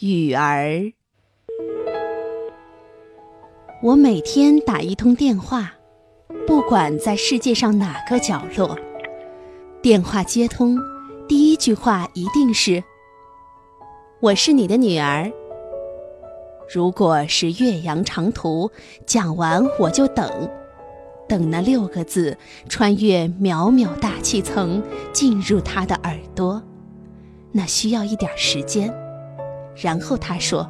[0.00, 0.92] 雨儿。
[3.82, 5.72] 我每天打一通电话，
[6.46, 8.78] 不管在世界上哪个角落，
[9.82, 10.78] 电话接通，
[11.26, 12.84] 第一句话一定是
[14.22, 15.32] ：“我是你的女儿。”
[16.72, 18.70] 如果是岳阳长途，
[19.04, 20.30] 讲完我就等，
[21.26, 22.38] 等那六个字
[22.68, 24.80] 穿越渺渺大气层
[25.12, 26.62] 进入他的耳朵，
[27.50, 28.94] 那需要一点时间。
[29.82, 30.68] 然后他说：“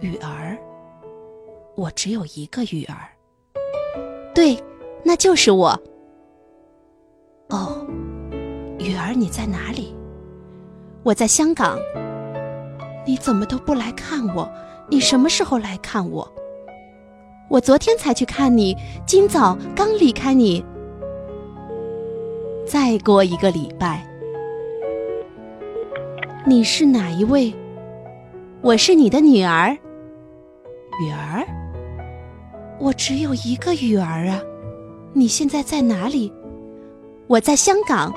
[0.00, 0.56] 雨儿。”
[1.76, 3.12] 我只有一个雨儿，
[4.34, 4.58] 对，
[5.04, 5.78] 那就是我。
[7.50, 7.86] 哦，
[8.78, 9.94] 雨儿，你在哪里？
[11.02, 11.78] 我在香港。
[13.04, 14.50] 你怎么都不来看我？
[14.88, 16.26] 你什么时候来看我？
[17.50, 18.74] 我昨天才去看你，
[19.06, 20.64] 今早刚离开你。
[22.66, 24.04] 再过一个礼拜，
[26.46, 27.54] 你是哪一位？
[28.62, 29.76] 我是你的女儿，
[31.02, 31.46] 雨儿。
[32.80, 34.40] 我只有一个雨儿啊！
[35.12, 36.32] 你现在在哪里？
[37.26, 38.12] 我在香港。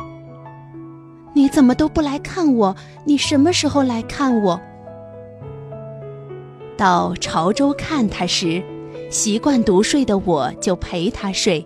[1.34, 2.76] 你怎么都不来看我？
[3.06, 4.60] 你什么时候来看我？
[6.78, 8.64] 到潮州看他时，
[9.10, 11.64] 习惯独睡的我就陪他睡，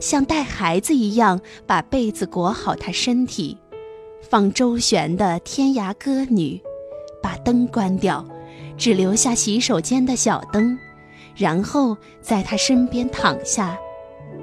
[0.00, 3.56] 像带孩子一样把被子裹好他身体，
[4.20, 6.60] 放周旋的《天涯歌女》，
[7.24, 8.22] 把灯关掉，
[8.76, 10.78] 只留下洗手间的小灯。
[11.34, 13.78] 然后在他身边躺下，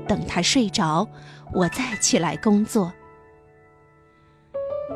[0.08, 1.08] 等他睡着，
[1.54, 2.92] 我再起来工作。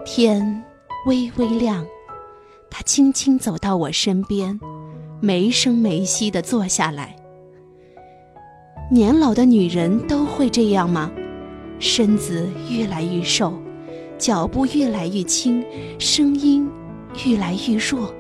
[0.03, 0.63] 天
[1.05, 1.85] 微微亮，
[2.71, 4.59] 他轻轻走到我身边，
[5.21, 7.15] 没声没息地坐下来。
[8.89, 11.11] 年老的女人都会这样吗？
[11.77, 13.53] 身子越来越瘦，
[14.17, 15.63] 脚步越来越轻，
[15.99, 16.67] 声音
[17.25, 18.13] 越来越弱，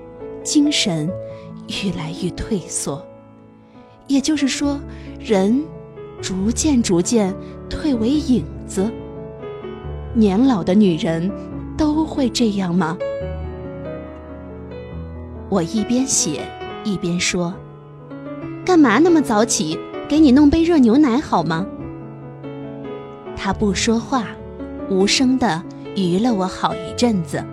[0.43, 1.09] 精神
[1.83, 3.05] 越来越退缩。
[4.07, 4.79] 也就是说，
[5.19, 5.63] 人
[6.21, 7.35] 逐渐逐渐
[7.69, 8.91] 退为影子。
[10.13, 11.29] 年老的女人
[11.75, 12.97] 都会这样吗？
[15.49, 16.41] 我一边写
[16.83, 17.53] 一边说
[18.65, 19.77] ：“干嘛那么早起？
[20.07, 21.65] 给你弄杯热牛奶好吗？”
[23.35, 24.27] 他不说话，
[24.89, 25.61] 无声的
[25.95, 27.43] 娱了我好一阵子，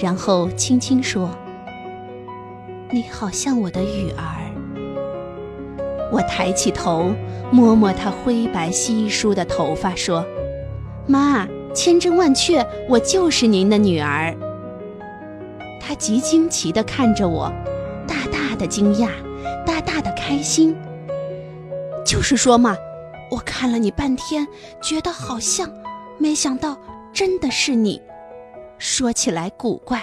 [0.00, 1.28] 然后轻轻说
[2.92, 4.44] ：“你好像我的雨儿。”
[6.12, 7.12] 我抬起头，
[7.50, 10.24] 摸摸她灰白稀疏的头发，说
[11.06, 14.34] ：“妈，千真万确，我就是您的女儿。”
[15.82, 17.52] 她极惊奇地看着我，
[18.06, 19.08] 大大的惊讶，
[19.66, 20.76] 大大的开心。
[22.06, 22.76] 就是说嘛，
[23.30, 24.46] 我看了你半天，
[24.80, 25.68] 觉得好像，
[26.18, 26.78] 没想到
[27.12, 28.00] 真的是你。
[28.78, 30.02] 说起来古怪。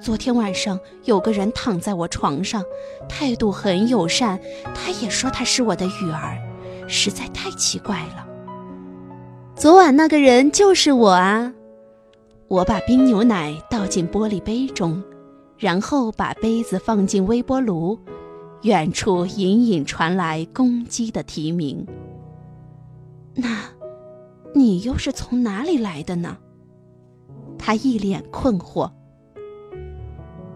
[0.00, 2.64] 昨天晚上有个人躺在我床上，
[3.06, 4.40] 态度很友善，
[4.74, 6.38] 他也说他是我的雨儿，
[6.86, 8.26] 实在太奇怪了。
[9.54, 11.52] 昨晚那个人就是我啊！
[12.48, 15.02] 我把冰牛奶倒进玻璃杯中，
[15.58, 17.98] 然后把杯子放进微波炉，
[18.62, 21.86] 远处隐隐传来公鸡的啼鸣。
[23.34, 23.64] 那，
[24.54, 26.38] 你又是从哪里来的呢？
[27.60, 28.90] 他一脸困惑。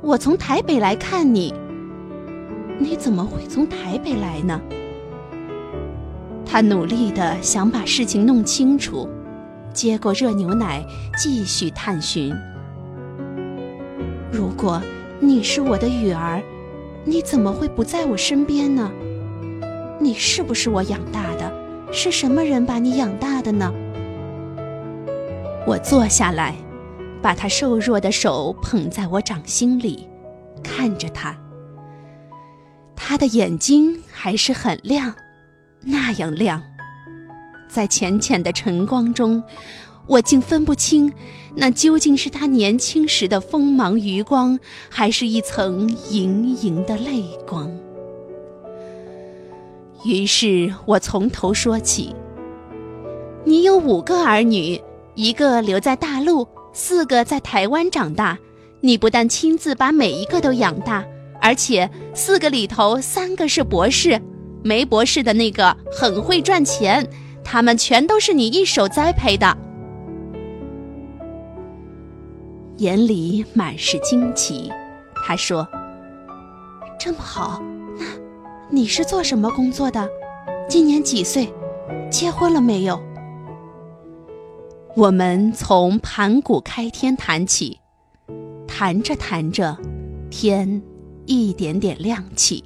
[0.01, 1.55] 我从台北来看你，
[2.79, 4.61] 你怎么会从台北来呢？
[6.47, 9.09] 他努力的想把事情弄清楚，
[9.73, 10.85] 接过热牛奶，
[11.17, 12.35] 继续探寻。
[14.33, 14.81] 如果
[15.21, 16.43] 你是我的雨儿，
[17.05, 18.91] 你怎么会不在我身边呢？
[20.01, 21.53] 你是不是我养大的？
[21.93, 23.73] 是什么人把你养大的呢？
[25.67, 26.55] 我坐下来。
[27.25, 30.07] 把他瘦弱的手捧在我掌心里，
[30.63, 31.35] 看着他。
[32.95, 35.15] 他的眼睛还是很亮，
[35.81, 36.63] 那样亮，
[37.67, 39.43] 在浅浅的晨光中，
[40.07, 41.11] 我竟分不清
[41.55, 44.59] 那究竟是他年轻时的锋芒余光，
[44.91, 47.75] 还是一层盈盈的泪光。
[50.05, 52.15] 于是我从头说起
[53.45, 54.79] ：“你有五个儿女，
[55.15, 56.47] 一个留在大陆。”
[56.77, 58.37] 四个在台湾长大，
[58.81, 61.05] 你不但亲自把每一个都养大，
[61.41, 64.21] 而且四个里头三个是博士，
[64.65, 67.09] 没博士的那个很会赚钱，
[67.45, 69.57] 他们全都是你一手栽培的。
[72.79, 74.69] 眼里满是惊奇，
[75.25, 75.67] 他说
[76.99, 77.63] ：“这么好，
[77.97, 78.05] 那
[78.69, 80.09] 你是做什么工作的？
[80.69, 81.49] 今年几岁？
[82.11, 83.01] 结婚了没有？”
[84.97, 87.81] 我们从盘古开天谈起，
[88.69, 89.77] 谈着谈着，
[90.31, 90.81] 天
[91.27, 92.63] 一点点亮起，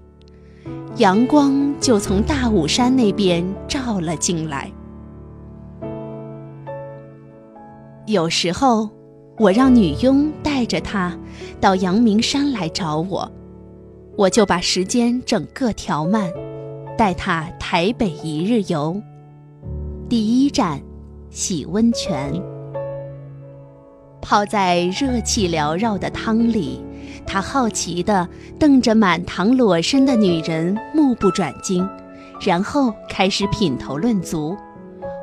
[0.99, 4.71] 阳光就从大武山那边照了进来。
[8.05, 8.91] 有时候，
[9.39, 11.19] 我让女佣带着他
[11.59, 13.33] 到阳明山来找我，
[14.19, 16.31] 我就把时间整个调慢，
[16.95, 19.01] 带他台北一日游。
[20.11, 20.79] 第一站，
[21.39, 22.33] 洗温泉。
[24.21, 26.83] 泡在热气缭绕的汤里，
[27.25, 31.89] 他好奇地瞪着满堂裸身的女人，目不转睛，
[32.45, 34.57] 然后开始品头论足。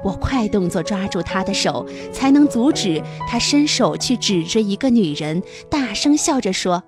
[0.05, 6.81] 我快动作抓住他的手，才能阻止他伸手去指着一个女人，大声笑着说：“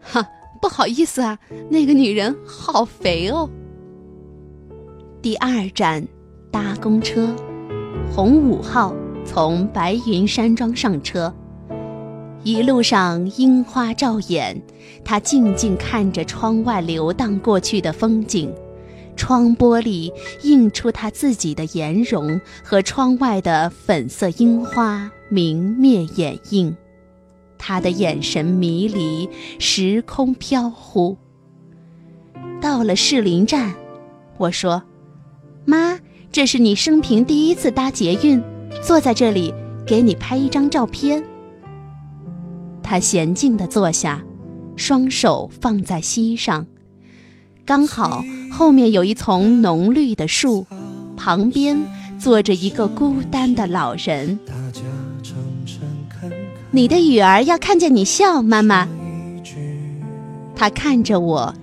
[0.00, 0.24] 哈，
[0.62, 1.36] 不好意思啊，
[1.70, 3.50] 那个女人好肥哦。”
[5.20, 6.06] 第二站，
[6.52, 7.34] 搭公车，
[8.10, 8.94] 红五号
[9.24, 11.34] 从白云山庄上车，
[12.42, 14.60] 一路上樱花照眼，
[15.04, 18.54] 他静静看着窗外流荡过去的风景。
[19.16, 20.12] 窗玻璃
[20.42, 26.76] 映出他自己的颜容和窗外的粉色樱花明灭掩映，
[27.56, 29.30] 他的眼神迷离，
[29.60, 31.16] 时空飘忽。
[32.60, 33.72] 到了士林站，
[34.36, 34.82] 我说
[35.64, 35.96] ：“妈，
[36.34, 38.42] 这是你生平第一次搭捷运，
[38.82, 39.54] 坐在这里
[39.86, 41.22] 给你拍一张照片。”
[42.82, 44.20] 他娴静地坐下，
[44.74, 46.66] 双手放在膝上。
[47.64, 50.66] 刚好后面有一丛浓绿的树，
[51.16, 51.78] 旁边
[52.18, 54.36] 坐着一个孤单的老人。
[56.72, 58.88] 你的女儿要看见你笑，妈妈。
[60.56, 61.54] 他看着我，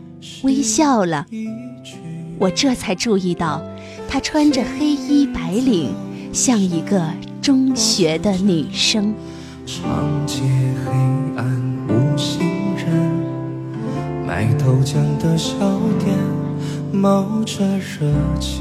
[0.43, 1.25] 微笑了。
[2.39, 3.61] 我这才注意到，
[4.13, 5.95] 她穿着黑衣白领，
[6.33, 7.01] 像一个
[7.41, 9.15] 中学的女生。
[9.65, 9.81] 长
[10.27, 10.41] 街
[10.83, 10.91] 黑
[11.37, 11.45] 暗
[11.87, 12.93] 无行人
[14.27, 15.55] 卖豆浆的小
[15.97, 16.13] 店
[16.91, 18.59] 冒着热气。